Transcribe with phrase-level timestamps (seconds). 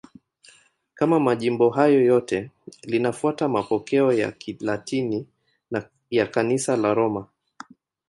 [0.95, 2.51] Kama majimbo hayo yote,
[2.83, 5.27] linafuata mapokeo ya Kilatini
[6.11, 7.27] ya Kanisa la Roma.